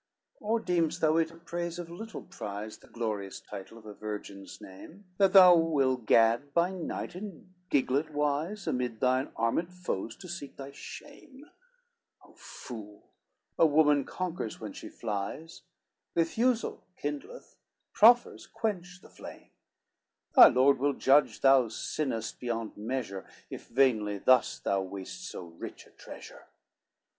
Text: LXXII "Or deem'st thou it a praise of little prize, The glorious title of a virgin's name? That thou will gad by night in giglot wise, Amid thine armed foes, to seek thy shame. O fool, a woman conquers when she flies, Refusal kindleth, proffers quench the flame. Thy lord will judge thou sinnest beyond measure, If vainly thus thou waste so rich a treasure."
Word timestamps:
LXXII 0.39 0.45
"Or 0.47 0.59
deem'st 0.59 0.99
thou 0.99 1.17
it 1.17 1.29
a 1.29 1.35
praise 1.35 1.77
of 1.77 1.91
little 1.91 2.23
prize, 2.23 2.79
The 2.79 2.87
glorious 2.87 3.39
title 3.39 3.77
of 3.77 3.85
a 3.85 3.93
virgin's 3.93 4.59
name? 4.59 5.05
That 5.19 5.31
thou 5.33 5.55
will 5.55 5.95
gad 5.95 6.55
by 6.55 6.71
night 6.71 7.13
in 7.15 7.53
giglot 7.69 8.09
wise, 8.09 8.65
Amid 8.65 8.99
thine 8.99 9.31
armed 9.35 9.71
foes, 9.71 10.15
to 10.15 10.27
seek 10.27 10.57
thy 10.57 10.71
shame. 10.71 11.51
O 12.23 12.33
fool, 12.35 13.11
a 13.59 13.67
woman 13.67 14.03
conquers 14.03 14.59
when 14.59 14.73
she 14.73 14.89
flies, 14.89 15.61
Refusal 16.15 16.83
kindleth, 16.97 17.57
proffers 17.93 18.47
quench 18.47 19.01
the 19.03 19.09
flame. 19.11 19.51
Thy 20.35 20.47
lord 20.47 20.79
will 20.79 20.93
judge 20.93 21.41
thou 21.41 21.67
sinnest 21.67 22.39
beyond 22.39 22.75
measure, 22.75 23.23
If 23.51 23.67
vainly 23.67 24.17
thus 24.17 24.57
thou 24.57 24.81
waste 24.81 25.27
so 25.29 25.43
rich 25.49 25.85
a 25.85 25.91
treasure." 25.91 26.47